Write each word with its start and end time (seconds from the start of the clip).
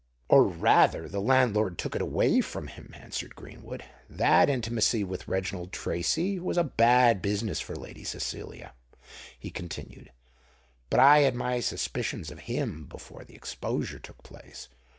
"Or 0.29 0.45
rather 0.45 1.07
the 1.07 1.21
landlord 1.21 1.77
took 1.77 1.95
it 1.95 2.01
away 2.01 2.41
from 2.41 2.65
him," 2.69 2.89
answered 2.97 3.35
Greenwood. 3.35 3.83
"That 4.09 4.49
intimacy 4.49 5.03
with 5.03 5.27
Reginald 5.27 5.71
Tracy 5.71 6.39
was 6.39 6.57
a 6.57 6.63
bad 6.63 7.21
business 7.21 7.59
for 7.59 7.75
Lady 7.75 8.03
Cecilia," 8.03 8.73
he 9.37 9.51
continued. 9.51 10.11
"But 10.89 11.01
I 11.01 11.19
had 11.19 11.35
my 11.35 11.59
suspicions 11.59 12.31
of 12.31 12.39
him 12.39 12.85
before 12.87 13.23
the 13.25 13.35
exposure 13.35 13.99
took 13.99 14.23
place. 14.23 14.69